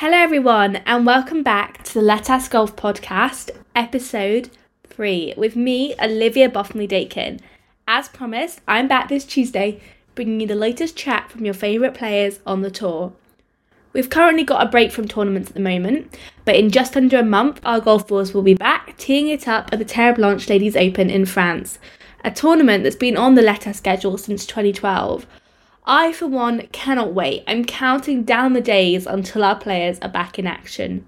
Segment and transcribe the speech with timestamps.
[0.00, 4.48] Hello, everyone, and welcome back to the LETAS Golf podcast, episode
[4.86, 7.40] three, with me, Olivia Bothamley Dakin.
[7.88, 9.80] As promised, I'm back this Tuesday,
[10.14, 13.12] bringing you the latest chat from your favourite players on the tour.
[13.92, 17.24] We've currently got a break from tournaments at the moment, but in just under a
[17.24, 20.76] month, our golf balls will be back, teeing it up at the Terre Blanche Ladies
[20.76, 21.80] Open in France,
[22.22, 25.26] a tournament that's been on the LETAS schedule since 2012.
[25.90, 27.44] I, for one, cannot wait.
[27.46, 31.06] I'm counting down the days until our players are back in action.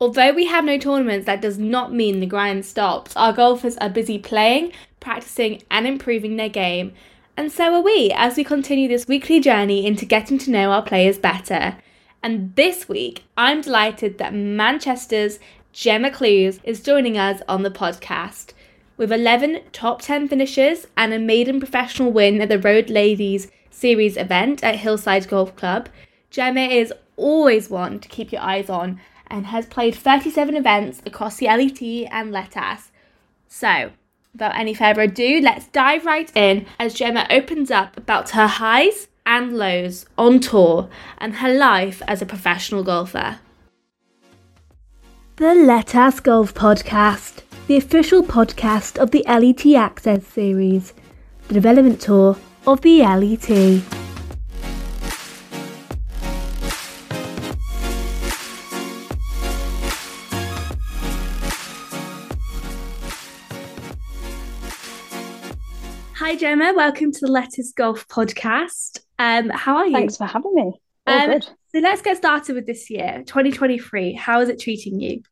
[0.00, 3.14] Although we have no tournaments, that does not mean the grind stops.
[3.14, 6.94] Our golfers are busy playing, practicing, and improving their game.
[7.36, 10.82] And so are we as we continue this weekly journey into getting to know our
[10.82, 11.76] players better.
[12.22, 15.38] And this week, I'm delighted that Manchester's
[15.74, 18.54] Gemma Clews is joining us on the podcast.
[18.96, 24.16] With 11 top 10 finishes and a maiden professional win at the Rose Ladies Series
[24.16, 25.88] event at Hillside Golf Club,
[26.30, 31.36] Gemma is always one to keep your eyes on and has played 37 events across
[31.36, 31.80] the LET
[32.12, 32.90] and LETAS.
[33.48, 33.90] So,
[34.32, 39.08] without any further ado, let's dive right in as Gemma opens up about her highs
[39.24, 43.38] and lows on tour and her life as a professional golfer.
[45.36, 50.92] The LETAS Golf Podcast, the official podcast of the LET Access series,
[51.48, 53.82] the development tour of the LET.
[66.16, 69.00] Hi Gemma, welcome to the LETAS Golf podcast.
[69.18, 69.92] Um, how are you?
[69.92, 70.80] Thanks for having me.
[71.06, 71.44] All um, good.
[71.72, 74.12] So let's get started with this year, 2023.
[74.12, 75.22] How is it treating you?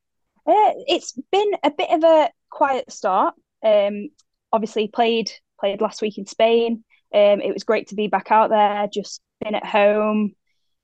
[0.46, 3.34] Uh, it's been a bit of a quiet start.
[3.62, 4.08] Um,
[4.52, 6.84] obviously played played last week in Spain.
[7.14, 10.34] Um, it was great to be back out there, just been at home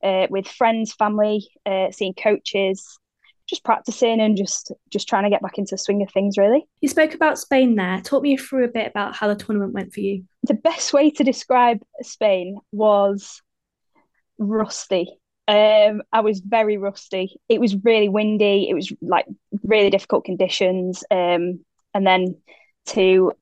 [0.02, 2.98] uh, with friends, family, uh, seeing coaches,
[3.46, 6.38] just practicing and just just trying to get back into the swing of things.
[6.38, 6.66] Really.
[6.80, 8.00] You spoke about Spain there.
[8.00, 10.24] Talk me through a bit about how the tournament went for you.
[10.44, 13.42] The best way to describe Spain was
[14.38, 15.08] rusty.
[15.46, 17.38] Um, I was very rusty.
[17.48, 18.68] It was really windy.
[18.68, 19.26] It was like
[19.62, 21.04] really difficult conditions.
[21.10, 22.36] Um, and then
[22.86, 23.32] to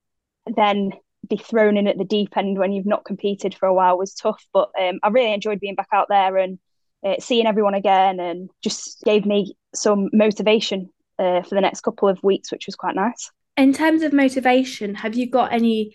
[0.46, 0.92] then
[1.28, 4.14] be thrown in at the deep end when you've not competed for a while was
[4.14, 4.44] tough.
[4.52, 6.58] But um, I really enjoyed being back out there and
[7.04, 12.08] uh, seeing everyone again, and just gave me some motivation uh, for the next couple
[12.08, 13.30] of weeks, which was quite nice.
[13.56, 15.94] In terms of motivation, have you got any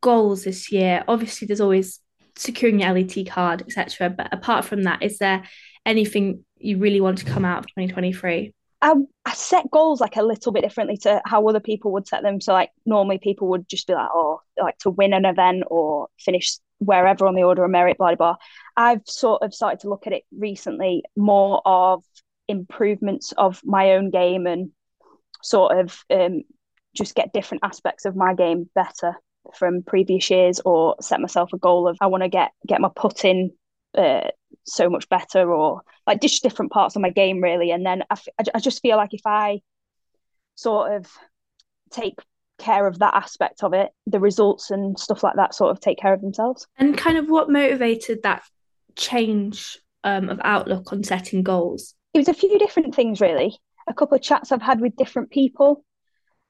[0.00, 1.04] goals this year?
[1.06, 2.00] Obviously, there's always
[2.36, 4.10] securing your LET card, etc.
[4.10, 5.44] But apart from that, is there
[5.84, 8.52] anything you really want to come out of 2023?
[8.80, 8.94] I,
[9.24, 12.40] I set goals like a little bit differently to how other people would set them.
[12.40, 16.08] So like normally people would just be like, oh, like to win an event or
[16.18, 18.16] finish wherever on the order of merit, blah blah.
[18.16, 18.36] blah.
[18.76, 22.04] I've sort of started to look at it recently more of
[22.46, 24.70] improvements of my own game and
[25.42, 26.42] sort of um,
[26.94, 29.14] just get different aspects of my game better
[29.54, 32.90] from previous years or set myself a goal of I want to get get my
[32.94, 33.52] putting
[33.96, 34.28] uh,
[34.68, 37.70] so much better or like just different parts of my game really.
[37.70, 39.60] And then I, f- I just feel like if i
[40.54, 41.06] sort of
[41.90, 42.18] take
[42.58, 45.98] care of that aspect of it the results and stuff like that sort of take
[45.98, 46.66] care of themselves.
[46.76, 48.42] And kind of what motivated that
[48.96, 51.94] change um, of outlook on setting goals?
[52.14, 53.56] It was a few different things really.
[53.86, 55.84] A couple of chats i've had with different people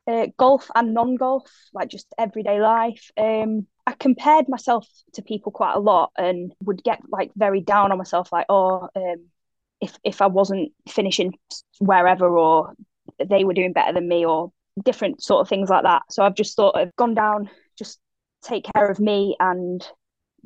[0.09, 3.11] uh, golf and non-golf like just everyday life.
[3.17, 3.67] Um,
[3.99, 8.33] compared myself to people quite a lot and would get like very down on myself,
[8.33, 9.27] like, oh, um,
[9.81, 11.35] if if I wasn't finishing
[11.79, 12.75] wherever or
[13.25, 14.53] they were doing better than me or
[14.85, 16.03] different sort of things like that.
[16.11, 17.99] So I've just sort of gone down, just
[18.43, 19.87] take care of me and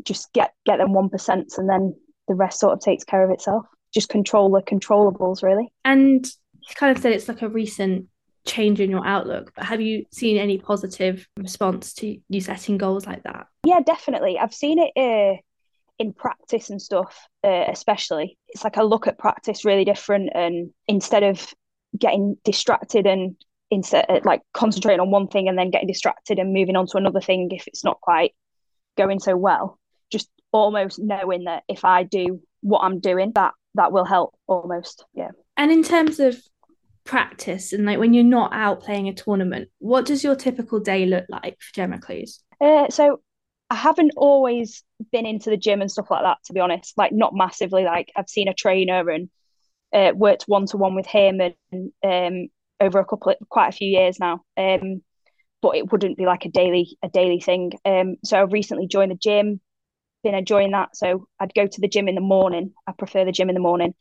[0.04, 1.94] just get get them one percent, and then
[2.28, 3.66] the rest sort of takes care of itself.
[3.92, 5.72] Just control the controllables, really.
[5.84, 8.06] And you kind of said it's like a recent
[8.44, 13.06] change in your outlook but have you seen any positive response to you setting goals
[13.06, 13.46] like that?
[13.64, 14.38] Yeah definitely.
[14.38, 15.38] I've seen it uh,
[15.98, 18.38] in practice and stuff uh, especially.
[18.48, 21.52] It's like i look at practice really different and instead of
[21.98, 23.36] getting distracted and
[23.70, 26.96] instead uh, like concentrating on one thing and then getting distracted and moving on to
[26.96, 28.34] another thing if it's not quite
[28.96, 29.78] going so well
[30.10, 35.04] just almost knowing that if i do what i'm doing that that will help almost
[35.14, 35.30] yeah.
[35.56, 36.40] And in terms of
[37.04, 41.06] practice and like when you're not out playing a tournament, what does your typical day
[41.06, 42.40] look like for Gemma Clews?
[42.60, 43.20] Uh, so
[43.70, 46.92] I haven't always been into the gym and stuff like that, to be honest.
[46.96, 47.84] Like not massively.
[47.84, 49.30] Like I've seen a trainer and
[49.92, 52.48] uh, worked one to one with him and um,
[52.80, 54.44] over a couple of quite a few years now.
[54.56, 55.02] Um,
[55.60, 57.72] but it wouldn't be like a daily a daily thing.
[57.84, 59.60] Um, so I've recently joined the gym,
[60.22, 60.96] been enjoying that.
[60.96, 62.72] So I'd go to the gym in the morning.
[62.86, 63.94] I prefer the gym in the morning,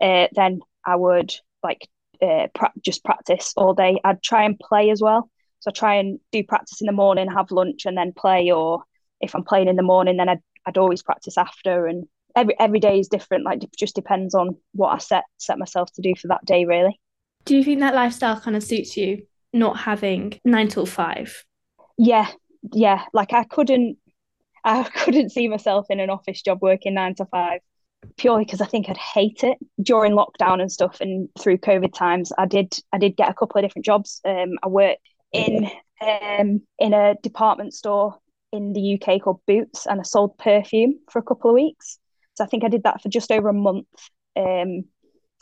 [0.00, 1.88] uh, then I would like
[2.22, 4.00] uh, pra- just practice all day.
[4.04, 5.30] I'd try and play as well.
[5.60, 8.50] So I try and do practice in the morning, have lunch, and then play.
[8.50, 8.82] Or
[9.20, 11.86] if I'm playing in the morning, then I'd, I'd always practice after.
[11.86, 12.06] And
[12.36, 13.44] every every day is different.
[13.44, 16.64] Like it just depends on what I set set myself to do for that day,
[16.64, 16.98] really.
[17.44, 21.44] Do you think that lifestyle kind of suits you, not having nine till five?
[21.96, 22.28] Yeah,
[22.72, 23.04] yeah.
[23.12, 23.98] Like I couldn't,
[24.64, 27.60] I couldn't see myself in an office job working nine to five
[28.16, 32.32] purely because I think I'd hate it during lockdown and stuff and through COVID times.
[32.36, 34.20] I did I did get a couple of different jobs.
[34.24, 35.00] Um, I worked
[35.32, 38.16] in um in a department store
[38.52, 41.98] in the UK called Boots and I sold perfume for a couple of weeks.
[42.34, 43.86] So I think I did that for just over a month.
[44.36, 44.84] Um,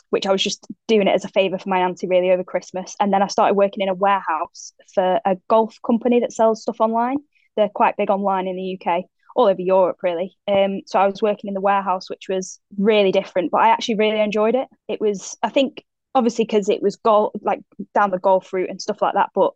[0.09, 2.95] which I was just doing it as a favour for my auntie really over Christmas.
[2.97, 6.79] And then I started working in a warehouse for a golf company that sells stuff
[6.79, 7.17] online.
[7.57, 9.03] They're quite big online in the UK
[9.37, 10.35] all over Europe, really.
[10.47, 13.95] Um, so I was working in the warehouse, which was really different, but I actually
[13.95, 14.67] really enjoyed it.
[14.87, 15.85] It was, I think,
[16.15, 17.61] obviously because it was golf, like
[17.93, 19.53] down the golf route and stuff like that, but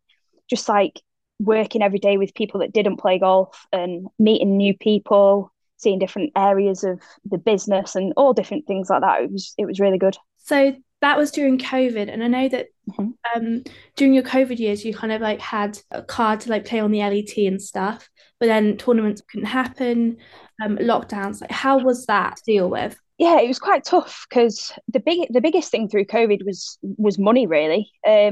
[0.48, 1.02] just like
[1.40, 6.32] working every day with people that didn't play golf and meeting new people, seeing different
[6.38, 9.24] areas of the business and all different things like that.
[9.24, 10.16] It was, it was really good.
[10.38, 13.10] So that was during COVID, and I know that mm-hmm.
[13.36, 13.64] um,
[13.96, 16.92] during your COVID years, you kind of like had a card to like play on
[16.92, 18.10] the LET and stuff
[18.42, 20.18] but then tournaments couldn't happen,
[20.62, 21.42] um, lockdowns.
[21.42, 23.00] Like, how was that to deal with?
[23.20, 27.20] Yeah, it was quite tough because the big the biggest thing through COVID was was
[27.20, 28.30] money really, because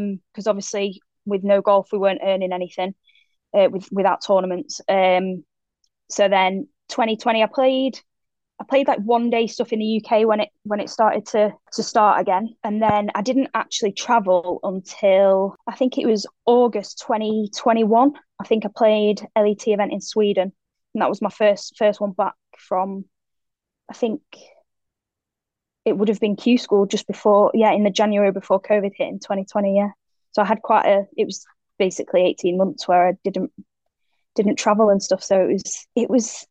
[0.48, 2.95] um, obviously with no golf we weren't earning anything
[3.54, 4.81] uh, with without tournaments.
[4.89, 5.44] Um,
[6.10, 8.00] so then 2020 I played
[8.59, 11.53] I played like one day stuff in the UK when it when it started to
[11.73, 17.00] to start again, and then I didn't actually travel until I think it was August
[17.00, 18.13] 2021.
[18.39, 20.51] I think I played LET event in Sweden,
[20.94, 23.06] and that was my first first one back from.
[23.89, 24.21] I think
[25.85, 29.07] it would have been Q school just before, yeah, in the January before COVID hit
[29.07, 29.75] in 2020.
[29.77, 29.89] Yeah,
[30.31, 31.07] so I had quite a.
[31.17, 31.45] It was
[31.77, 33.51] basically 18 months where I didn't
[34.35, 35.23] didn't travel and stuff.
[35.23, 36.45] So it was it was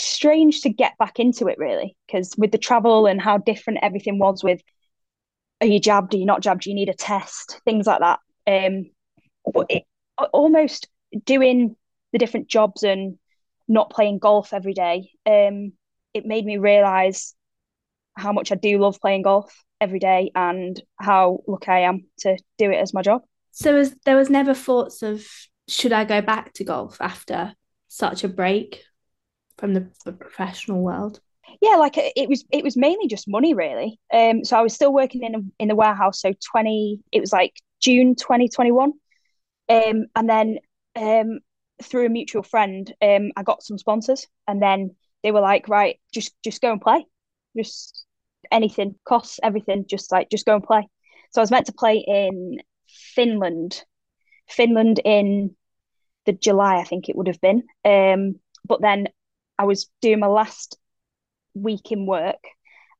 [0.00, 4.18] strange to get back into it really because with the travel and how different everything
[4.18, 4.60] was with
[5.60, 8.20] are you jabbed are you not jabbed do you need a test things like that.
[8.46, 8.90] Um
[9.52, 9.84] but it,
[10.32, 10.88] almost
[11.24, 11.76] doing
[12.12, 13.18] the different jobs and
[13.66, 15.72] not playing golf every day um
[16.14, 17.34] it made me realize
[18.16, 22.36] how much I do love playing golf every day and how lucky I am to
[22.58, 23.22] do it as my job.
[23.52, 25.26] So was, there was never thoughts of
[25.68, 27.54] should I go back to golf after
[27.88, 28.82] such a break
[29.58, 31.20] from the, professional world?
[31.60, 33.98] yeah like it was it was mainly just money really.
[34.12, 37.54] Um so i was still working in in the warehouse so 20 it was like
[37.80, 38.92] june 2021
[39.70, 40.58] um and then
[40.96, 41.38] um
[41.82, 45.98] through a mutual friend um i got some sponsors and then they were like right
[46.12, 47.04] just just go and play.
[47.56, 48.04] Just
[48.50, 50.86] anything costs everything just like just go and play.
[51.32, 53.84] So i was meant to play in finland
[54.48, 55.54] finland in
[56.24, 57.62] the july i think it would have been.
[57.84, 59.08] Um but then
[59.58, 60.78] I was doing my last
[61.54, 62.42] week in work.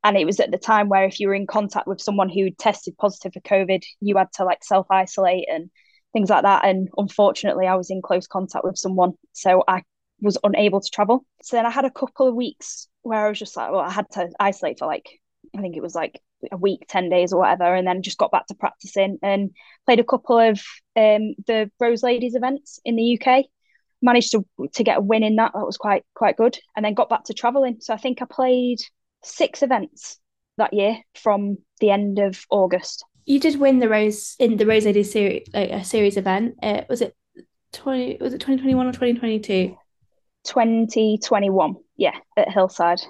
[0.05, 2.51] And it was at the time where if you were in contact with someone who
[2.51, 5.71] tested positive for COVID, you had to like self isolate and
[6.13, 6.65] things like that.
[6.65, 9.15] And unfortunately, I was in close contact with someone.
[9.33, 9.83] So I
[10.21, 11.27] was unable to travel.
[11.43, 13.91] So then I had a couple of weeks where I was just like, well, I
[13.91, 15.09] had to isolate for like,
[15.57, 16.21] I think it was like
[16.53, 19.51] a week, 10 days or whatever, and then just got back to practicing and
[19.85, 20.61] played a couple of
[20.97, 23.47] um, the Rose Ladies events in the UK
[24.03, 25.53] managed to to get a win in that.
[25.55, 27.79] That was quite quite good, and then got back to traveling.
[27.81, 28.79] So I think I played
[29.23, 30.19] six events
[30.57, 33.05] that year from the end of August.
[33.25, 36.57] You did win the Rose in the Rose Ladies series, like a series event.
[36.63, 37.15] Uh, was it
[37.73, 38.17] twenty?
[38.21, 39.77] Was it twenty twenty one or twenty twenty two?
[40.47, 41.77] Twenty twenty one.
[41.97, 43.01] Yeah, at Hillside.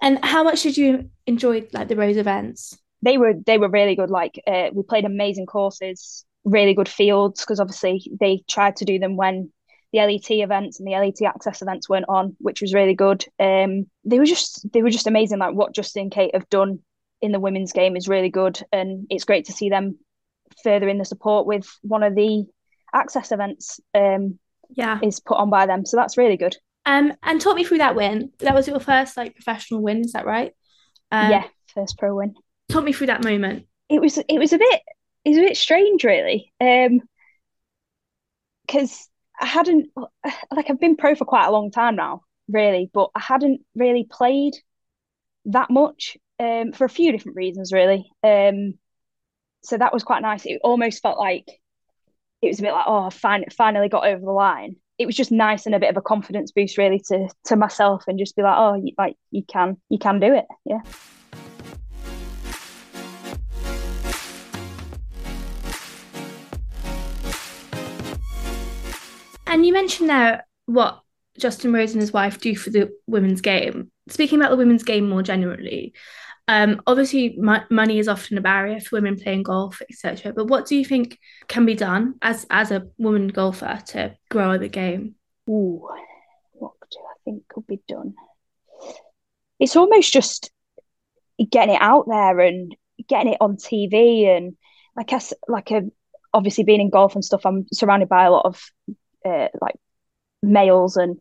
[0.00, 2.78] And how much did you enjoy like the Rose events?
[3.02, 4.10] They were they were really good.
[4.10, 8.98] Like uh, we played amazing courses, really good fields because obviously they tried to do
[8.98, 9.50] them when
[9.92, 13.24] the LET events and the LET access events weren't on, which was really good.
[13.38, 15.38] Um, they were just they were just amazing.
[15.38, 16.80] Like what Justin and Kate have done
[17.20, 19.98] in the women's game is really good, and it's great to see them
[20.62, 22.44] further in the support with one of the
[22.92, 23.80] access events.
[23.94, 24.38] Um,
[24.70, 26.56] yeah, is put on by them, so that's really good.
[26.84, 28.32] Um, and talk me through that win.
[28.40, 30.52] That was your first like professional win, is that right?
[31.10, 32.34] Um, yeah, first pro win.
[32.68, 33.66] Talk me through that moment.
[33.88, 34.82] It was it was a bit
[35.24, 36.52] it was a bit strange, really.
[36.60, 37.00] Um,
[38.66, 39.08] because
[39.40, 39.90] I hadn't
[40.50, 44.04] like I've been pro for quite a long time now, really, but I hadn't really
[44.04, 44.54] played
[45.46, 48.10] that much um, for a few different reasons, really.
[48.22, 48.74] Um,
[49.62, 50.46] so that was quite nice.
[50.46, 51.48] It almost felt like
[52.42, 54.76] it was a bit like, oh, I fin- finally got over the line.
[54.98, 58.04] It was just nice and a bit of a confidence boost, really, to to myself,
[58.08, 60.80] and just be like, oh, you, like you can, you can do it, yeah.
[69.48, 71.00] And you mentioned there what
[71.38, 73.90] Justin Rose and his wife do for the women's game.
[74.08, 75.94] Speaking about the women's game more generally,
[76.48, 80.32] um, obviously mo- money is often a barrier for women playing golf, etc.
[80.34, 84.58] But what do you think can be done as as a woman golfer to grow
[84.58, 85.14] the game?
[85.48, 85.88] Ooh,
[86.52, 88.14] what do I think could be done?
[89.58, 90.50] It's almost just
[91.50, 92.76] getting it out there and
[93.08, 94.56] getting it on TV and
[94.94, 95.82] like I like a
[96.34, 97.46] obviously being in golf and stuff.
[97.46, 98.62] I'm surrounded by a lot of
[99.24, 99.76] uh, like
[100.42, 101.18] males and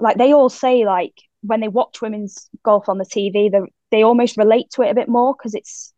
[0.00, 3.60] like they all say like when they watch women's golf on the TV, they
[3.92, 5.94] they almost relate to it a bit more because it's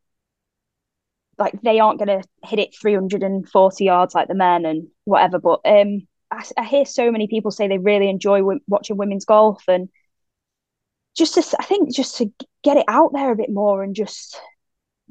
[1.39, 5.39] like they aren't going to hit it 340 yards like the men and whatever.
[5.39, 9.25] But um, I, I hear so many people say they really enjoy w- watching women's
[9.25, 9.89] golf and
[11.17, 12.31] just to, I think just to
[12.63, 14.41] get it out there a bit more and just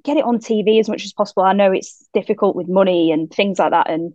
[0.04, 1.44] get it on TV as much as possible.
[1.44, 4.14] I know it's difficult with money and things like that, and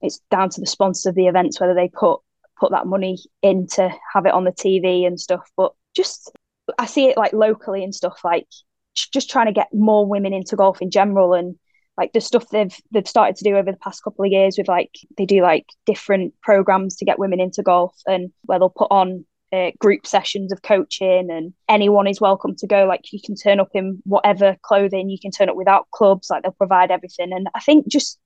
[0.00, 2.20] it's down to the sponsors of the events whether they put
[2.58, 5.48] put that money in to have it on the TV and stuff.
[5.56, 6.32] But just
[6.78, 8.46] I see it like locally and stuff like
[8.94, 11.56] just trying to get more women into golf in general and
[11.96, 14.68] like the stuff they've they've started to do over the past couple of years with
[14.68, 18.90] like they do like different programs to get women into golf and where they'll put
[18.90, 23.34] on uh, group sessions of coaching and anyone is welcome to go like you can
[23.34, 27.32] turn up in whatever clothing you can turn up without clubs like they'll provide everything
[27.32, 28.18] and i think just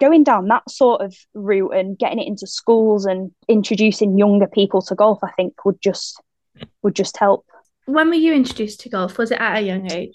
[0.00, 4.82] going down that sort of route and getting it into schools and introducing younger people
[4.82, 6.20] to golf i think would just
[6.82, 7.44] would just help
[7.86, 10.14] when were you introduced to golf was it at a young age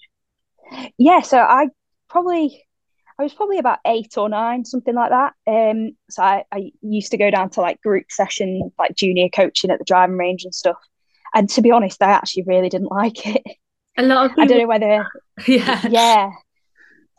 [0.98, 1.68] yeah so i
[2.10, 2.66] probably
[3.18, 5.34] I was probably about eight or nine, something like that.
[5.48, 9.72] Um, so I, I used to go down to like group session, like junior coaching
[9.72, 10.78] at the driving range and stuff.
[11.34, 13.42] And to be honest, I actually really didn't like it.
[13.98, 14.44] A lot of people...
[14.44, 15.08] I don't know whether,
[15.48, 16.32] yeah, yeah,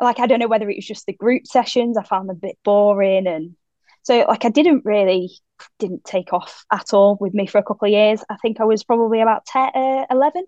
[0.00, 1.96] like I don't know whether it was just the group sessions.
[1.96, 3.56] I found them a bit boring, and
[4.02, 5.30] so like I didn't really
[5.78, 8.22] didn't take off at all with me for a couple of years.
[8.28, 10.44] I think I was probably about 10, uh, 11.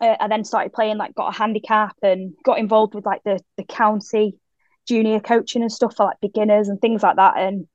[0.00, 3.40] Uh, I then started playing, like got a handicap and got involved with like the
[3.56, 4.38] the county
[4.86, 7.66] junior coaching and stuff for like beginners and things like that and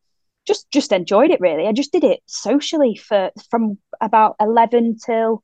[0.48, 5.44] just just enjoyed it really i just did it socially for from about 11 till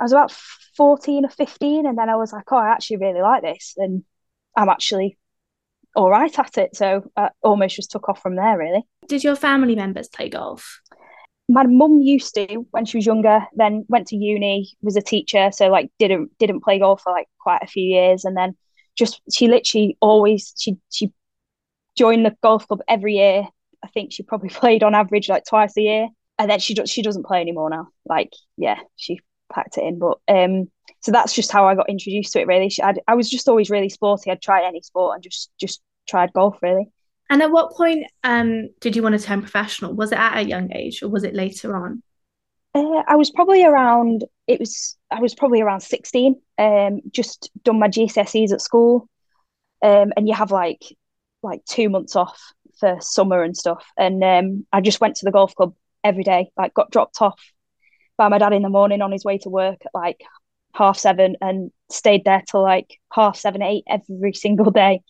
[0.00, 0.32] i was about
[0.76, 4.04] 14 or 15 and then i was like oh i actually really like this and
[4.56, 5.16] i'm actually
[5.96, 9.36] all right at it so i almost just took off from there really did your
[9.36, 10.80] family members play golf
[11.48, 15.50] my mum used to when she was younger then went to uni was a teacher
[15.52, 18.56] so like didn't didn't play golf for like quite a few years and then
[18.96, 21.12] just she literally always she she
[21.96, 23.46] joined the golf club every year.
[23.82, 26.08] I think she probably played on average like twice a year,
[26.38, 27.88] and then she she doesn't play anymore now.
[28.04, 29.20] Like yeah, she
[29.52, 29.98] packed it in.
[29.98, 32.46] But um, so that's just how I got introduced to it.
[32.46, 34.30] Really, I'd, I was just always really sporty.
[34.30, 36.86] I'd try any sport and just just tried golf really.
[37.30, 39.94] And at what point um did you want to turn professional?
[39.94, 42.02] Was it at a young age or was it later on?
[42.74, 44.24] Uh, I was probably around.
[44.48, 44.96] It was.
[45.10, 46.40] I was probably around sixteen.
[46.58, 49.08] Um, just done my GCSEs at school,
[49.82, 50.82] um, and you have like
[51.42, 52.40] like two months off
[52.80, 53.86] for summer and stuff.
[53.96, 56.50] And um, I just went to the golf club every day.
[56.56, 57.40] Like, got dropped off
[58.16, 60.22] by my dad in the morning on his way to work at like
[60.74, 65.00] half seven, and stayed there till like half seven, eight every single day.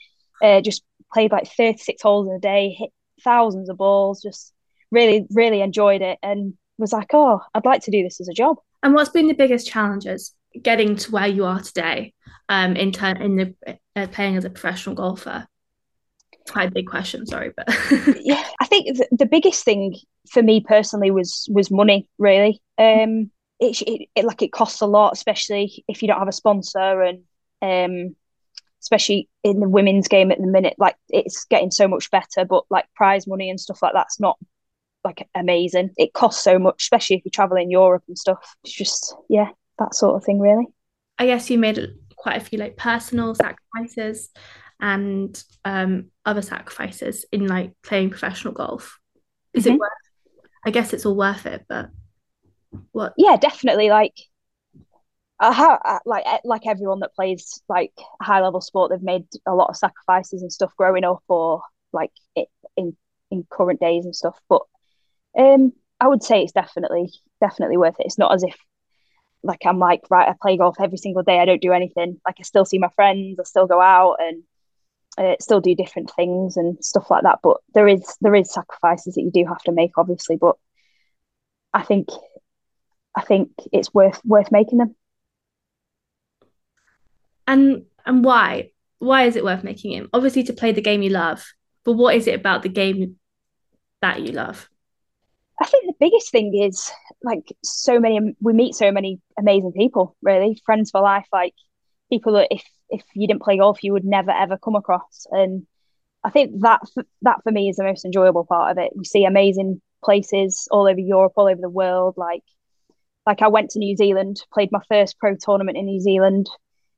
[0.42, 2.90] Uh, just played like thirty six holes in a day, hit
[3.22, 4.22] thousands of balls.
[4.22, 4.52] Just
[4.90, 8.34] really, really enjoyed it, and was like, oh, I'd like to do this as a
[8.34, 8.56] job.
[8.82, 12.12] And what's been the biggest challenges getting to where you are today
[12.48, 15.46] um, in turn in the uh, playing as a professional golfer?
[16.50, 17.66] Quite a big question, sorry, but
[18.20, 19.96] yeah, I think the, the biggest thing
[20.30, 22.08] for me personally was was money.
[22.18, 23.30] Really, um,
[23.64, 27.02] it, it, it like it costs a lot, especially if you don't have a sponsor,
[27.02, 27.22] and
[27.62, 28.16] um,
[28.82, 30.74] especially in the women's game at the minute.
[30.78, 34.38] Like it's getting so much better, but like prize money and stuff like that's not
[35.04, 35.90] like amazing.
[35.96, 38.56] It costs so much, especially if you travel in Europe and stuff.
[38.64, 40.66] It's just yeah, that sort of thing really.
[41.18, 41.78] I guess you made
[42.16, 44.30] quite a few like personal sacrifices
[44.80, 48.98] and um other sacrifices in like playing professional golf.
[49.52, 49.74] Is mm-hmm.
[49.74, 49.90] it worth
[50.66, 51.90] I guess it's all worth it, but
[52.92, 54.14] what Yeah, definitely like
[55.40, 59.76] I like like everyone that plays like high level sport, they've made a lot of
[59.76, 61.62] sacrifices and stuff growing up or
[61.92, 62.96] like it, in
[63.30, 64.38] in current days and stuff.
[64.48, 64.62] But
[65.36, 68.06] um, I would say it's definitely definitely worth it.
[68.06, 68.56] It's not as if
[69.42, 71.40] like I'm like right, I play golf every single day.
[71.40, 72.20] I don't do anything.
[72.26, 73.38] Like I still see my friends.
[73.38, 74.42] I still go out and
[75.18, 77.40] uh, still do different things and stuff like that.
[77.42, 80.36] But there is there is sacrifices that you do have to make, obviously.
[80.36, 80.56] But
[81.72, 82.08] I think
[83.16, 84.94] I think it's worth worth making them.
[87.46, 88.70] And and why?
[88.98, 90.08] Why is it worth making it?
[90.12, 91.44] Obviously to play the game you love,
[91.84, 93.16] but what is it about the game
[94.00, 94.68] that you love?
[95.60, 96.90] I think the biggest thing is
[97.22, 101.54] like so many we meet so many amazing people, really, friends for life, like
[102.10, 105.26] people that if if you didn't play golf you would never ever come across.
[105.30, 105.66] And
[106.24, 106.80] I think that
[107.22, 108.92] that for me is the most enjoyable part of it.
[108.96, 112.14] We see amazing places all over Europe, all over the world.
[112.16, 112.42] Like
[113.26, 116.48] like I went to New Zealand, played my first pro tournament in New Zealand.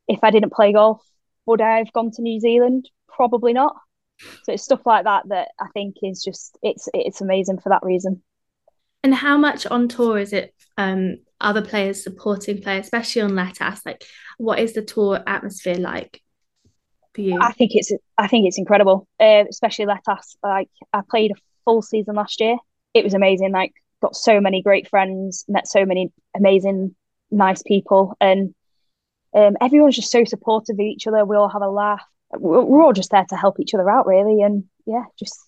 [0.09, 1.03] If I didn't play golf,
[1.47, 2.89] would I have gone to New Zealand?
[3.09, 3.77] Probably not.
[4.45, 7.83] So it's stuff like that that I think is just it's it's amazing for that
[7.83, 8.23] reason.
[9.03, 10.55] And how much on tour is it?
[10.79, 13.83] Um, other players supporting players, especially on LETAS.
[13.85, 14.05] Like,
[14.39, 16.23] what is the tour atmosphere like
[17.15, 17.39] for you?
[17.41, 20.37] I think it's I think it's incredible, uh, especially Let Us.
[20.43, 22.57] Like, I played a full season last year.
[22.95, 23.53] It was amazing.
[23.53, 26.95] Like, got so many great friends, met so many amazing,
[27.31, 28.55] nice people, and
[29.35, 31.25] um, everyone's just so supportive of each other.
[31.25, 32.03] We all have a laugh.
[32.33, 35.39] We're, all just there to help each other out, really, and yeah, just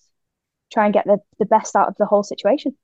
[0.71, 2.75] try and get the, the best out of the whole situation.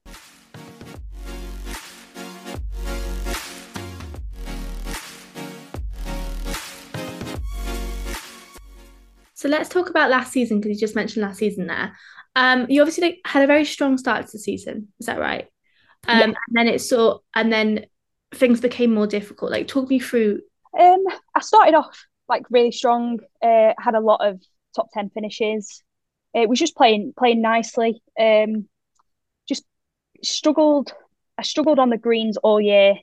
[9.46, 11.96] So let's talk about last season because you just mentioned last season there.
[12.36, 14.88] Um, you obviously had a very strong start to the season.
[15.00, 15.48] Is that right?
[16.08, 16.24] Um, yeah.
[16.26, 17.86] and then it sort, and then
[18.34, 19.52] things became more difficult.
[19.52, 20.42] Like, talk me through.
[20.78, 23.20] Um, I started off like really strong.
[23.42, 24.42] Uh, had a lot of
[24.76, 25.84] top ten finishes.
[26.34, 28.02] It was just playing playing nicely.
[28.20, 28.68] Um,
[29.48, 29.64] just
[30.24, 30.94] struggled.
[31.38, 32.96] I struggled on the greens all year,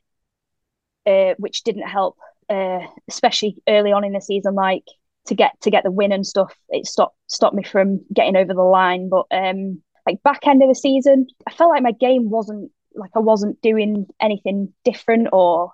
[1.07, 2.19] uh, which didn't help,
[2.49, 4.55] uh, especially early on in the season.
[4.55, 4.85] Like
[5.27, 6.55] to get to get the win and stuff.
[6.69, 9.09] It stopped stopped me from getting over the line.
[9.09, 13.11] But um, like back end of the season, I felt like my game wasn't like
[13.15, 15.73] I wasn't doing anything different or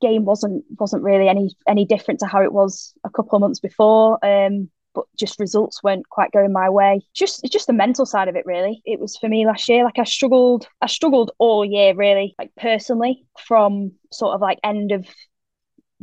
[0.00, 3.60] game wasn't wasn't really any any different to how it was a couple of months
[3.60, 4.18] before.
[4.24, 7.00] Um, but just results weren't quite going my way.
[7.14, 8.80] Just just the mental side of it, really.
[8.84, 9.84] It was for me last year.
[9.84, 12.34] Like I struggled, I struggled all year, really.
[12.38, 15.06] Like personally, from sort of like end of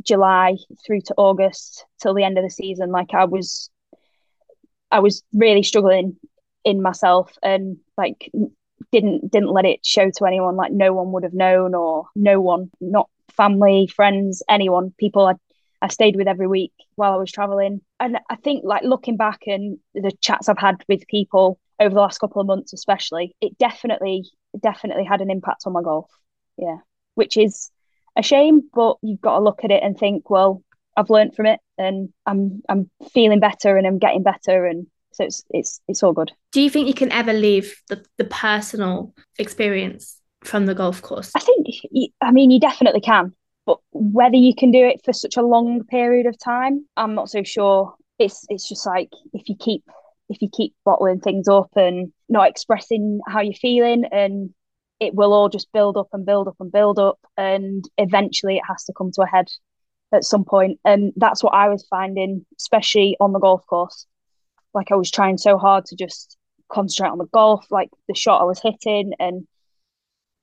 [0.02, 2.90] July through to August till the end of the season.
[2.90, 3.70] Like I was,
[4.90, 6.16] I was really struggling
[6.64, 8.30] in myself and like
[8.90, 10.56] didn't didn't let it show to anyone.
[10.56, 15.34] Like no one would have known, or no one, not family, friends, anyone, people I
[15.80, 17.80] I stayed with every week while I was traveling.
[17.98, 22.00] And I think like looking back and the chats I've had with people over the
[22.00, 24.24] last couple of months, especially, it definitely
[24.60, 26.10] definitely had an impact on my golf.
[26.56, 26.78] Yeah,
[27.14, 27.70] which is
[28.16, 30.62] a shame, but you've got to look at it and think, well,
[30.96, 35.24] I've learned from it and I'm I'm feeling better and I'm getting better and so
[35.24, 36.32] it's it's it's all good.
[36.52, 41.32] Do you think you can ever leave the, the personal experience from the golf course?
[41.34, 41.66] I think
[42.20, 43.32] I mean you definitely can,
[43.66, 47.30] but whether you can do it for such a long period of time, I'm not
[47.30, 47.94] so sure.
[48.18, 49.84] It's it's just like if you keep
[50.28, 54.50] if you keep bottling things up and not expressing how you're feeling and
[54.98, 58.62] it will all just build up and build up and build up and eventually it
[58.66, 59.48] has to come to a head
[60.12, 64.06] at some point and that's what i was finding especially on the golf course
[64.74, 66.36] like i was trying so hard to just
[66.70, 69.46] concentrate on the golf like the shot i was hitting and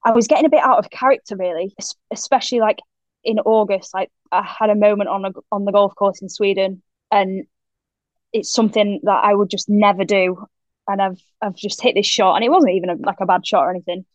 [0.06, 1.74] i was getting a bit out of character really
[2.12, 2.80] especially like
[3.24, 6.82] in august like i had a moment on a, on the golf course in sweden
[7.12, 7.46] and
[8.32, 10.46] it's something that i would just never do
[10.88, 13.46] and i've i've just hit this shot and it wasn't even a, like a bad
[13.46, 14.06] shot or anything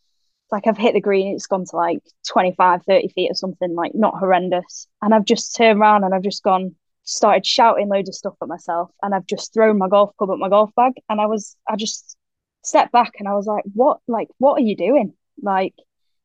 [0.51, 3.93] like I've hit the green, it's gone to like 25, 30 feet or something, like
[3.95, 4.87] not horrendous.
[5.01, 6.75] And I've just turned around and I've just gone,
[7.05, 8.91] started shouting loads of stuff at myself.
[9.01, 10.93] And I've just thrown my golf club at my golf bag.
[11.07, 12.17] And I was, I just
[12.63, 15.13] stepped back and I was like, what, like, what are you doing?
[15.41, 15.73] Like,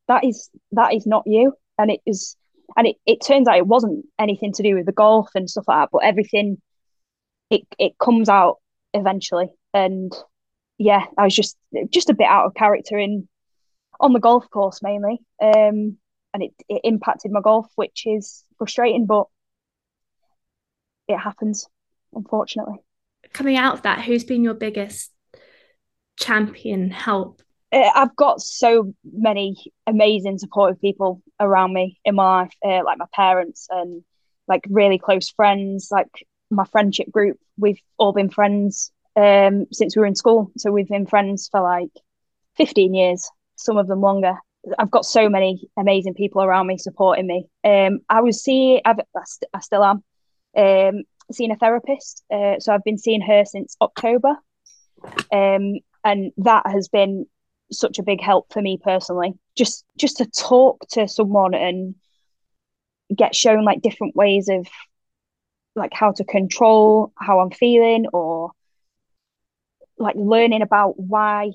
[0.07, 1.53] that is, that is not you.
[1.77, 2.35] And it is,
[2.75, 5.65] and it, it turns out it wasn't anything to do with the golf and stuff
[5.67, 6.61] like that, but everything,
[7.49, 8.57] it, it comes out
[8.93, 9.49] eventually.
[9.73, 10.11] And
[10.77, 11.57] yeah, I was just,
[11.89, 13.27] just a bit out of character in
[13.99, 15.19] on the golf course mainly.
[15.41, 15.97] Um,
[16.33, 19.25] and it, it impacted my golf, which is frustrating, but
[21.11, 21.67] it happens,
[22.13, 22.75] unfortunately.
[23.33, 25.11] Coming out of that, who's been your biggest
[26.17, 27.41] champion help?
[27.71, 32.97] Uh, I've got so many amazing supportive people around me in my life, uh, like
[32.97, 34.03] my parents and
[34.47, 36.09] like really close friends, like
[36.49, 37.39] my friendship group.
[37.57, 40.51] We've all been friends um, since we were in school.
[40.57, 41.91] So we've been friends for like
[42.57, 43.29] 15 years
[43.61, 44.35] some of them longer.
[44.77, 47.47] I've got so many amazing people around me supporting me.
[47.63, 48.99] Um, I was see, I've,
[49.53, 50.03] I still am,
[50.57, 52.23] um, seeing a therapist.
[52.31, 54.35] Uh, so I've been seeing her since October.
[55.31, 57.25] Um, and that has been
[57.71, 59.33] such a big help for me personally.
[59.55, 61.95] Just, just to talk to someone and
[63.15, 64.67] get shown like different ways of
[65.75, 68.51] like how to control how I'm feeling or
[69.97, 71.51] like learning about why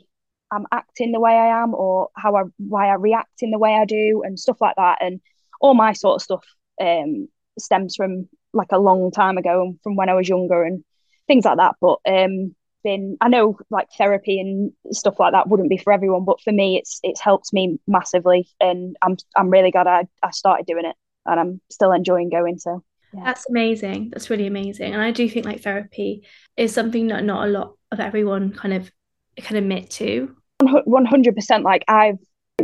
[0.50, 3.74] I'm acting the way I am or how I why I react in the way
[3.74, 4.98] I do and stuff like that.
[5.00, 5.20] And
[5.60, 6.44] all my sort of stuff
[6.80, 7.28] um,
[7.58, 10.84] stems from like a long time ago and from when I was younger and
[11.26, 11.76] things like that.
[11.80, 16.24] But um, been I know like therapy and stuff like that wouldn't be for everyone,
[16.24, 20.30] but for me it's it's helped me massively and I'm I'm really glad I, I
[20.30, 22.58] started doing it and I'm still enjoying going.
[22.58, 23.24] So yeah.
[23.24, 24.10] That's amazing.
[24.10, 24.92] That's really amazing.
[24.92, 28.74] And I do think like therapy is something that not a lot of everyone kind
[28.74, 28.90] of
[29.36, 30.34] can admit to.
[30.62, 32.18] 100% like I've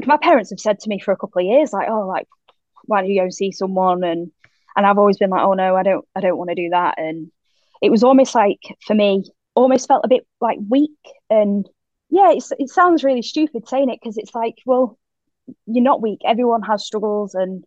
[0.07, 2.26] my parents have said to me for a couple of years like oh like
[2.87, 4.31] why don't you go and see someone and
[4.76, 6.94] and I've always been like oh no I don't I don't want to do that.
[6.98, 7.30] And
[7.80, 10.90] it was almost like for me almost felt a bit like weak.
[11.30, 11.68] And
[12.11, 14.98] yeah it sounds really stupid saying it because it's like well
[15.66, 16.20] you're not weak.
[16.24, 17.64] Everyone has struggles and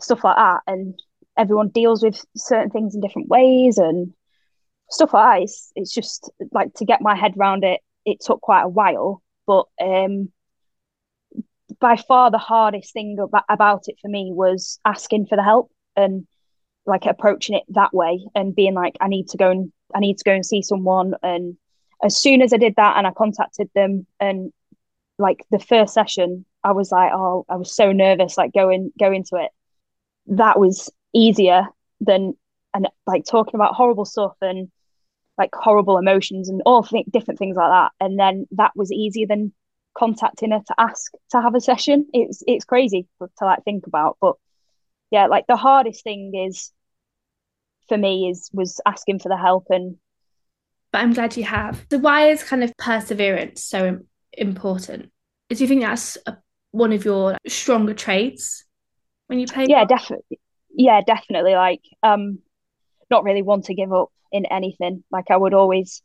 [0.00, 0.60] stuff like that.
[0.66, 1.00] And
[1.36, 4.12] everyone deals with certain things in different ways and
[4.90, 5.42] stuff like that.
[5.44, 9.22] It's, it's just like to get my head around it it took quite a while.
[9.46, 10.30] But um
[11.80, 15.70] by far the hardest thing about, about it for me was asking for the help
[15.96, 16.26] and
[16.86, 20.18] like approaching it that way and being like i need to go and i need
[20.18, 21.14] to go and see someone.
[21.22, 21.56] And
[22.02, 24.52] as soon as i did that and i contacted them and
[25.18, 29.12] like the first session i was like oh i was so nervous like going go
[29.12, 29.50] into it.
[30.26, 31.66] That was easier
[32.00, 32.34] than
[32.74, 34.70] and like talking about horrible stuff and
[35.38, 37.92] like horrible emotions and all th- different things like that.
[38.04, 39.52] And then that was easier than
[39.96, 42.06] contacting her to ask to have a session.
[42.12, 44.36] It's it's crazy to like think about but
[45.12, 46.72] yeah, like the hardest thing is
[47.88, 49.96] for me is was asking for the help and
[50.92, 51.86] but I'm glad you have.
[51.90, 54.00] So why is kind of perseverance so
[54.32, 55.10] important?
[55.48, 56.36] Do you think that's a,
[56.70, 58.64] one of your stronger traits
[59.26, 59.66] when you play?
[59.68, 60.38] Yeah, definitely.
[60.74, 61.54] Yeah, definitely.
[61.54, 62.40] Like, um,
[63.10, 65.02] not really want to give up in anything.
[65.10, 66.02] Like, I would always,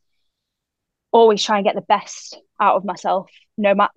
[1.11, 3.29] always try and get the best out of myself.
[3.57, 3.91] No matter,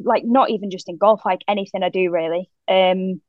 [0.00, 1.22] like, not even just in golf.
[1.24, 2.50] Like anything I do, really.
[2.66, 3.20] Um,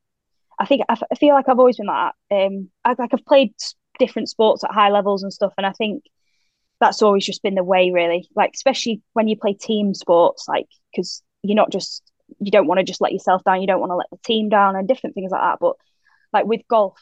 [0.60, 2.46] I think I, f- I feel like I've always been like that.
[2.46, 3.54] Um, I, like I've played
[4.00, 6.04] different sports at high levels and stuff, and I think
[6.80, 8.28] that's always just been the way, really.
[8.36, 12.04] Like especially when you play team sports, like because you're not just
[12.40, 14.50] you don't want to just let yourself down, you don't want to let the team
[14.50, 15.60] down, and different things like that.
[15.60, 15.76] But
[16.32, 17.02] like with golf,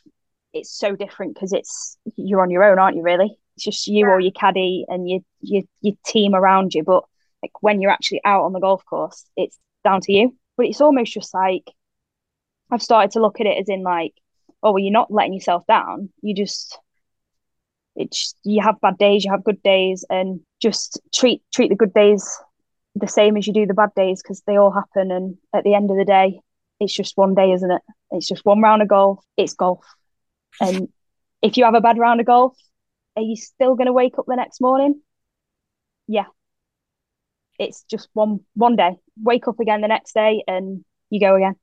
[0.53, 3.03] it's so different because it's you're on your own, aren't you?
[3.03, 4.11] Really, it's just you yeah.
[4.11, 6.83] or your caddy and your your your team around you.
[6.83, 7.03] But
[7.41, 10.37] like when you're actually out on the golf course, it's down to you.
[10.57, 11.63] But it's almost just like
[12.71, 14.13] I've started to look at it as in like,
[14.63, 16.09] oh, well, you're not letting yourself down.
[16.21, 16.79] You just,
[17.95, 21.93] it's you have bad days, you have good days, and just treat treat the good
[21.93, 22.37] days
[22.95, 25.11] the same as you do the bad days because they all happen.
[25.11, 26.39] And at the end of the day,
[26.79, 27.81] it's just one day, isn't it?
[28.11, 29.23] It's just one round of golf.
[29.35, 29.83] It's golf,
[30.61, 30.87] and
[31.41, 32.57] if you have a bad round of golf,
[33.17, 35.01] are you still going to wake up the next morning?
[36.07, 36.25] Yeah.
[37.59, 38.95] It's just one one day.
[39.21, 41.55] Wake up again the next day, and you go again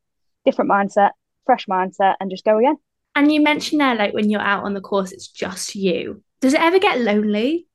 [0.45, 1.11] different mindset,
[1.47, 2.77] fresh mindset, and just go again.
[3.15, 6.23] And you mentioned there, like when you're out on the course, it's just you.
[6.41, 7.67] Does it ever get lonely?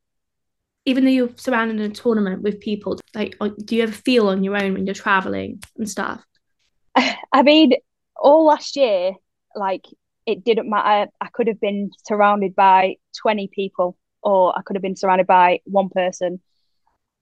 [0.85, 4.29] Even though you're surrounded in a tournament with people, like, uh, do you ever feel
[4.29, 6.23] on your own when you're traveling and stuff?
[6.95, 7.73] I mean,
[8.15, 9.13] all last year,
[9.55, 9.85] like,
[10.25, 11.11] it didn't matter.
[11.19, 15.59] I could have been surrounded by 20 people, or I could have been surrounded by
[15.65, 16.41] one person.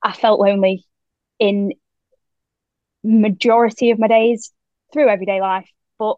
[0.03, 0.85] I felt lonely
[1.39, 1.73] in
[3.03, 4.51] majority of my days
[4.91, 5.67] through everyday life.
[5.97, 6.17] But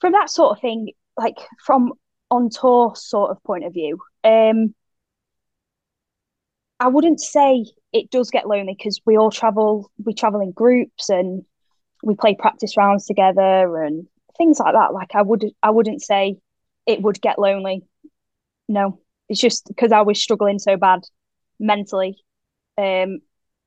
[0.00, 1.92] from that sort of thing, like from
[2.30, 4.74] on tour sort of point of view, um,
[6.80, 11.08] I wouldn't say it does get lonely because we all travel, we travel in groups
[11.08, 11.44] and
[12.02, 14.06] we play practice rounds together and
[14.36, 14.92] things like that.
[14.92, 16.38] Like I would, I wouldn't say
[16.86, 17.82] it would get lonely.
[18.68, 21.00] No, it's just because I was struggling so bad
[21.58, 22.16] mentally.
[22.76, 23.18] Um,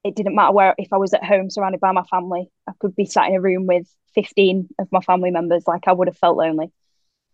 [0.03, 2.95] it didn't matter where if I was at home surrounded by my family, I could
[2.95, 6.17] be sat in a room with 15 of my family members, like I would have
[6.17, 6.71] felt lonely.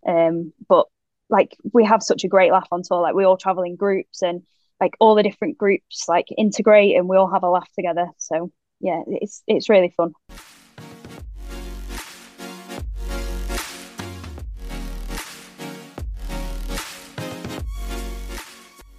[0.06, 0.88] Um, but
[1.30, 4.22] like we have such a great laugh on tour, like we all travel in groups
[4.22, 4.44] and
[4.80, 8.10] like all the different groups like integrate and we all have a laugh together.
[8.18, 10.14] So yeah, it's it's really fun.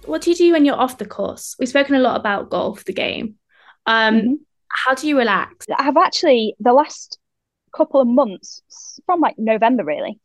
[0.05, 1.55] What do you do when you're off the course?
[1.59, 3.38] We've spoken a lot about golf, the game.
[3.89, 4.33] Um, mm-hmm.
[4.69, 5.65] How do you relax?
[5.75, 7.17] I've actually the last
[7.75, 8.61] couple of months
[9.05, 10.19] from like November really,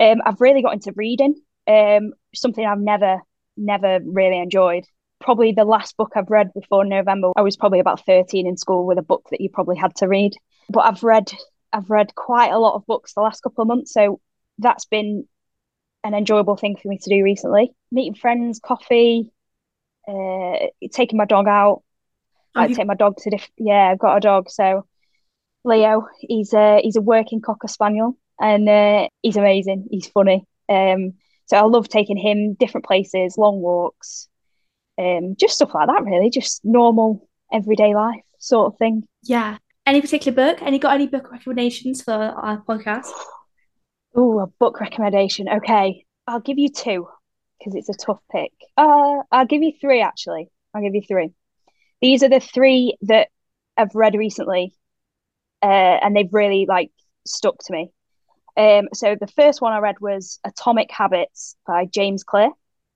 [0.00, 1.36] um, I've really got into reading.
[1.66, 3.20] Um, something I've never
[3.56, 4.84] never really enjoyed.
[5.20, 8.84] Probably the last book I've read before November, I was probably about 13 in school
[8.84, 10.34] with a book that you probably had to read.
[10.68, 11.30] But I've read
[11.72, 14.20] I've read quite a lot of books the last couple of months, so
[14.58, 15.26] that's been
[16.02, 17.72] an enjoyable thing for me to do recently.
[17.92, 19.30] Meeting friends, coffee,
[20.08, 21.82] uh, taking my dog out,
[22.54, 23.52] Oh, I you- take my dog to different.
[23.58, 24.50] Yeah, I've got a dog.
[24.50, 24.86] So
[25.64, 29.88] Leo, he's a he's a working cocker spaniel, and uh, he's amazing.
[29.90, 30.44] He's funny.
[30.68, 31.14] Um,
[31.46, 34.28] so I love taking him different places, long walks,
[34.98, 36.04] um, just stuff like that.
[36.04, 39.04] Really, just normal everyday life sort of thing.
[39.22, 39.58] Yeah.
[39.86, 40.62] Any particular book?
[40.62, 43.10] Any got any book recommendations for our podcast?
[44.14, 45.48] Oh, a book recommendation.
[45.48, 47.06] Okay, I'll give you two
[47.58, 48.52] because it's a tough pick.
[48.76, 50.48] Uh, I'll give you three actually.
[50.74, 51.32] I'll give you three.
[52.04, 53.28] These are the three that
[53.78, 54.74] I've read recently,
[55.62, 55.64] uh,
[56.02, 56.90] and they've really like
[57.26, 57.92] stuck to me.
[58.58, 62.50] Um, so the first one I read was Atomic Habits by James Clear.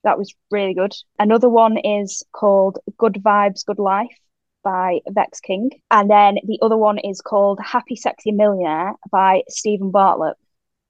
[0.04, 0.92] That was really good.
[1.18, 4.14] Another one is called Good Vibes, Good Life
[4.62, 5.70] by Vex King.
[5.90, 10.36] And then the other one is called Happy Sexy Millionaire by Steven Bartlett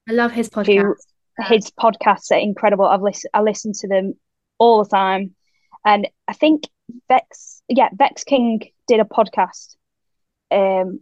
[0.08, 0.96] I love his podcast.
[1.46, 2.84] his podcasts are incredible.
[2.84, 4.14] I've listened I listen to them
[4.58, 5.36] all the time.
[5.84, 6.64] And I think
[7.08, 9.76] Vex yeah, Vex King did a podcast.
[10.50, 11.00] Um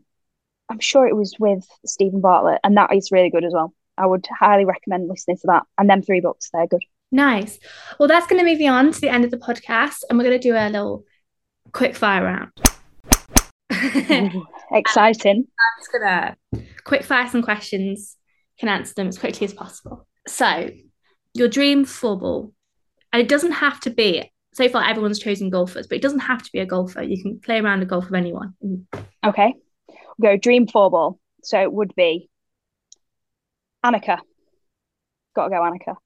[0.68, 3.72] I'm sure it was with Steven Bartlett, and that is really good as well.
[3.96, 5.62] I would highly recommend listening to that.
[5.78, 6.82] And them three books, they're good.
[7.12, 7.58] Nice.
[7.98, 10.24] Well, that's going to move you on to the end of the podcast, and we're
[10.24, 11.04] going to do a little
[11.72, 12.50] quick fire round.
[13.70, 15.46] I'm Ooh, exciting.
[15.78, 16.36] just gonna
[16.84, 18.16] quick fire some questions.
[18.58, 20.06] Can answer them as quickly as possible.
[20.26, 20.70] So,
[21.34, 22.52] your dream football,
[23.12, 24.32] and it doesn't have to be.
[24.56, 27.02] So far, everyone's chosen golfers, but it doesn't have to be a golfer.
[27.02, 28.54] You can play around a golf with anyone.
[29.22, 29.52] Okay.
[30.16, 31.20] We'll go dream four ball.
[31.42, 32.30] So it would be
[33.84, 34.18] Annika.
[35.34, 35.96] Gotta go Annika.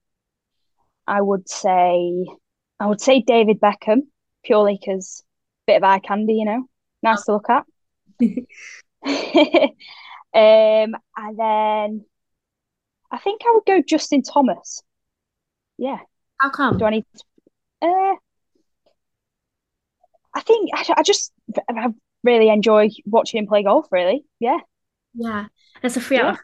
[1.06, 2.26] I would say
[2.80, 4.00] I would say David Beckham,
[4.42, 5.22] purely because
[5.68, 6.64] bit of eye candy, you know.
[7.04, 7.64] Nice to look at.
[10.34, 12.04] um, and then
[13.12, 14.82] I think I would go Justin Thomas.
[15.78, 15.98] Yeah.
[16.40, 16.78] How come?
[16.78, 17.04] Do I need
[17.80, 18.14] uh
[20.34, 21.32] I think I, I just
[21.68, 21.88] I
[22.22, 24.24] really enjoy watching him play golf, really.
[24.38, 24.58] Yeah.
[25.14, 25.46] Yeah,
[25.82, 26.28] that's a free Yeah.
[26.28, 26.40] out of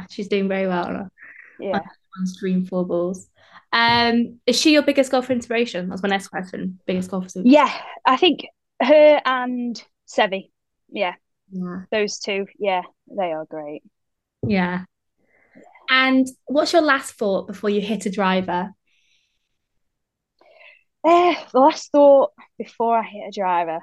[0.00, 0.06] Annika.
[0.10, 1.10] She's doing very well on
[1.58, 1.80] Yeah.
[2.18, 3.28] on stream four balls.
[3.72, 5.88] Um, is she your biggest golfer inspiration?
[5.88, 6.78] That's my next question.
[6.86, 7.40] Biggest golfer.
[7.44, 7.70] Yeah,
[8.06, 8.46] I think
[8.80, 10.50] her and Seve.
[10.88, 11.14] Yeah,
[11.50, 11.82] Yeah.
[11.90, 12.46] those two.
[12.58, 13.82] Yeah, they are great.
[14.46, 14.84] Yeah.
[15.90, 18.72] And what's your last thought before you hit a driver?
[21.06, 23.78] Uh, the last thought before I hit a driver.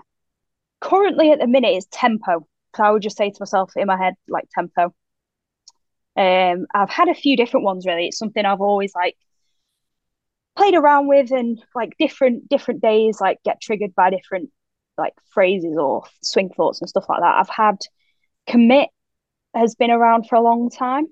[0.81, 2.45] Currently, at the minute, is tempo.
[2.75, 4.93] So I would just say to myself in my head, like tempo.
[6.17, 8.07] Um, I've had a few different ones really.
[8.07, 9.15] It's something I've always like
[10.57, 14.49] played around with, and like different different days, like get triggered by different
[14.97, 17.35] like phrases or swing thoughts and stuff like that.
[17.39, 17.77] I've had
[18.47, 18.89] commit
[19.55, 21.07] has been around for a long time.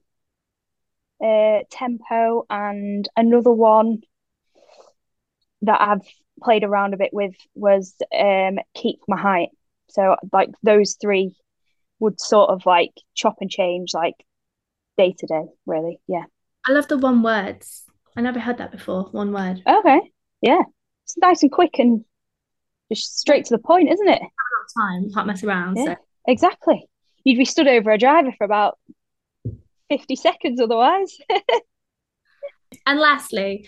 [1.24, 4.02] Uh, tempo and another one
[5.63, 6.08] that I've
[6.41, 9.50] played around a bit with was um keep my height.
[9.89, 11.36] So like those three
[12.00, 14.15] would sort of like chop and change like
[14.97, 16.00] day to day, really.
[16.08, 16.24] Yeah.
[16.67, 17.84] I love the one words.
[18.15, 19.06] I never heard that before.
[19.12, 19.62] One word.
[19.67, 20.12] Okay.
[20.41, 20.62] Yeah.
[21.06, 22.04] It's nice and quick and
[22.91, 24.21] just straight to the point, isn't it?
[24.78, 25.04] Time.
[25.04, 25.78] You can't mess around.
[25.78, 25.86] Yeah.
[25.86, 25.95] So
[26.28, 26.88] Exactly.
[27.24, 28.78] You'd be stood over a driver for about
[29.89, 31.17] 50 seconds otherwise.
[32.86, 33.67] And lastly,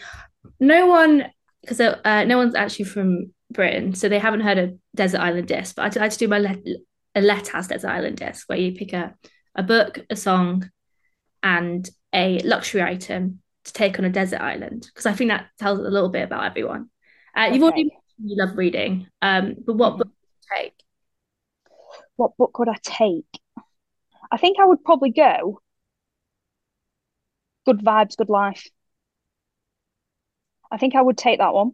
[0.60, 1.26] no one,
[1.64, 5.76] because uh, no one's actually from Britain, so they haven't heard of Desert Island Disc.
[5.76, 6.60] But I, I just do my let,
[7.16, 9.16] a Let's Desert Island Disc, where you pick a,
[9.56, 10.70] a book, a song,
[11.42, 14.86] and a luxury item to take on a desert island.
[14.88, 16.90] Because I think that tells a little bit about everyone.
[17.36, 19.98] Uh, You've already mentioned you love reading, um, but what Mhm.
[20.00, 20.74] book would you take?
[22.18, 23.40] What book would I take?
[24.32, 25.62] I think I would probably go
[27.66, 28.68] Good Vibes, Good Life.
[30.74, 31.74] I think I would take that one.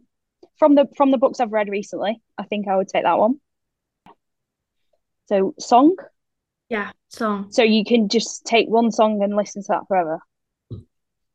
[0.58, 3.40] From the from the books I've read recently, I think I would take that one.
[5.26, 5.96] So song.
[6.68, 7.50] Yeah, song.
[7.50, 10.20] So you can just take one song and listen to that forever.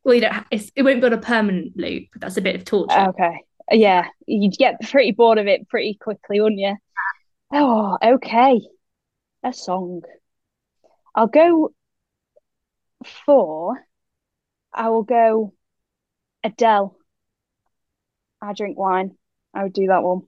[0.04, 0.46] Well, you don't.
[0.52, 2.10] it won't be on a permanent loop.
[2.18, 2.94] That's a bit of torture.
[2.96, 3.42] Ah, okay.
[3.72, 6.76] Yeah, you'd get pretty bored of it pretty quickly, wouldn't you?
[7.52, 8.62] Oh, okay.
[9.44, 10.04] A song.
[11.16, 11.74] I'll go
[13.26, 13.84] for,
[14.72, 15.54] I will go
[16.44, 16.96] Adele.
[18.46, 19.16] I drink wine.
[19.54, 20.22] I would do that one.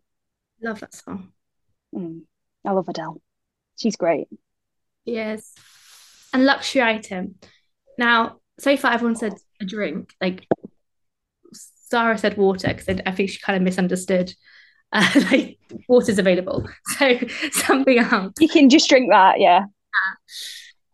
[0.62, 1.32] Love that song.
[1.94, 2.22] Mm,
[2.66, 3.22] I love Adele.
[3.78, 4.28] She's great.
[5.06, 5.54] Yes.
[6.34, 7.36] And luxury item.
[7.98, 10.14] Now, so far everyone said a drink.
[10.20, 10.48] Like
[11.54, 14.34] Sarah said water because I think she kind of misunderstood.
[14.92, 16.68] Uh, like water's available.
[16.98, 17.20] So
[17.52, 18.34] something else.
[18.40, 19.66] You can just drink that, yeah.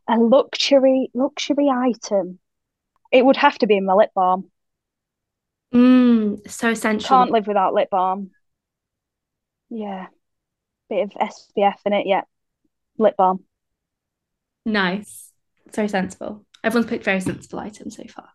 [0.09, 2.39] A luxury luxury item.
[3.11, 4.51] It would have to be my lip balm.
[5.73, 7.07] Mm, so essential.
[7.07, 8.31] Can't live without lip balm.
[9.69, 10.07] Yeah.
[10.89, 12.05] bit of SPF in it.
[12.05, 12.21] Yeah,
[12.97, 13.43] lip balm.
[14.65, 15.31] Nice.
[15.73, 16.45] Very sensible.
[16.63, 18.29] Everyone's picked very sensible items so far.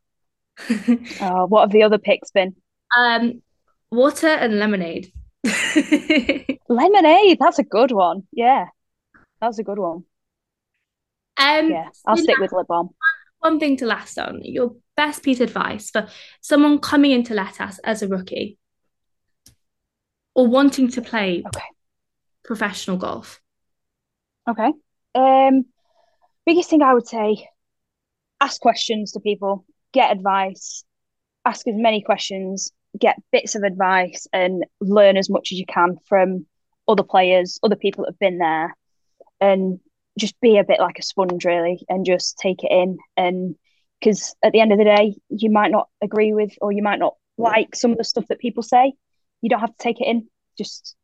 [1.20, 2.56] oh, what have the other picks been?
[2.96, 3.42] Um,
[3.90, 5.12] water and lemonade.
[6.68, 7.38] lemonade.
[7.38, 8.26] That's a good one.
[8.32, 8.66] Yeah,
[9.40, 10.04] that's a good one.
[11.38, 12.90] Um, yeah, I'll stick with lip balm.
[13.38, 16.08] One thing to last on your best piece of advice for
[16.40, 18.58] someone coming into LETAS as a rookie
[20.34, 21.64] or wanting to play okay.
[22.44, 23.40] professional golf.
[24.50, 24.72] Okay.
[25.14, 25.66] Um,
[26.44, 27.48] biggest thing I would say:
[28.40, 30.84] ask questions to people, get advice,
[31.44, 35.96] ask as many questions, get bits of advice, and learn as much as you can
[36.08, 36.44] from
[36.88, 38.76] other players, other people that have been there,
[39.40, 39.78] and
[40.18, 43.54] just be a bit like a sponge really and just take it in and
[44.00, 46.98] because at the end of the day you might not agree with or you might
[46.98, 48.92] not like some of the stuff that people say.
[49.42, 50.96] You don't have to take it in just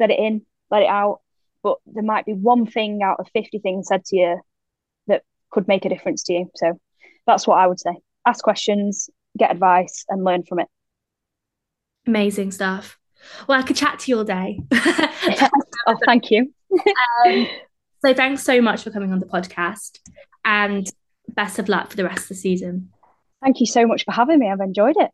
[0.00, 1.20] let it in let it out.
[1.62, 4.40] But there might be one thing out of 50 things said to you
[5.06, 6.50] that could make a difference to you.
[6.56, 6.80] So
[7.26, 7.92] that's what i would say.
[8.26, 10.68] Ask questions get advice and learn from it.
[12.06, 12.98] Amazing stuff.
[13.46, 14.60] Well i could chat to you all day.
[15.86, 16.52] Oh thank you.
[17.26, 17.46] Um,
[18.04, 19.98] so thanks so much for coming on the podcast.
[20.44, 20.86] And
[21.34, 22.90] best of luck for the rest of the season.
[23.42, 24.50] Thank you so much for having me.
[24.50, 25.10] I've enjoyed it.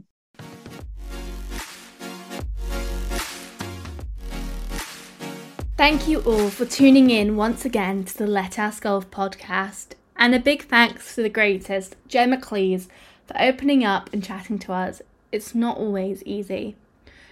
[5.77, 9.95] Thank you all for tuning in once again to the LETAS Golf podcast.
[10.17, 12.89] And a big thanks to the greatest, Gemma Clews,
[13.27, 15.01] for opening up and chatting to us.
[15.31, 16.75] It's not always easy.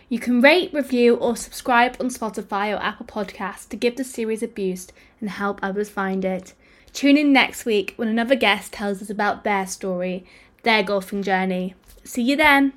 [0.09, 4.44] You can rate, review, or subscribe on Spotify or Apple Podcasts to give the series
[4.44, 6.55] a boost and help others find it.
[6.92, 10.25] Tune in next week when another guest tells us about their story,
[10.62, 11.75] their golfing journey.
[12.05, 12.72] See you then!